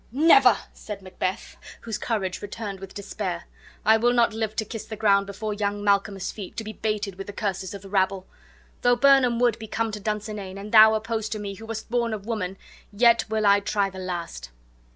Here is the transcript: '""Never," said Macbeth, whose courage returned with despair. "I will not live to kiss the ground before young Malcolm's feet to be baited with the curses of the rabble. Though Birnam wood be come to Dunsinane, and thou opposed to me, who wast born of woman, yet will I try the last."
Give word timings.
'""Never," 0.31 0.57
said 0.73 1.03
Macbeth, 1.03 1.57
whose 1.81 1.99
courage 1.99 2.41
returned 2.41 2.79
with 2.79 2.95
despair. 2.95 3.43
"I 3.85 3.97
will 3.97 4.13
not 4.13 4.33
live 4.33 4.55
to 4.55 4.65
kiss 4.65 4.83
the 4.83 4.95
ground 4.95 5.27
before 5.27 5.53
young 5.53 5.83
Malcolm's 5.83 6.31
feet 6.31 6.57
to 6.57 6.63
be 6.63 6.73
baited 6.73 7.17
with 7.19 7.27
the 7.27 7.33
curses 7.33 7.75
of 7.75 7.83
the 7.83 7.89
rabble. 7.89 8.25
Though 8.81 8.95
Birnam 8.95 9.37
wood 9.39 9.59
be 9.59 9.67
come 9.67 9.91
to 9.91 9.99
Dunsinane, 9.99 10.57
and 10.57 10.71
thou 10.71 10.95
opposed 10.95 11.31
to 11.33 11.37
me, 11.39 11.53
who 11.53 11.67
wast 11.67 11.91
born 11.91 12.15
of 12.15 12.25
woman, 12.25 12.57
yet 12.91 13.25
will 13.29 13.45
I 13.45 13.59
try 13.59 13.91
the 13.91 13.99
last." 13.99 14.49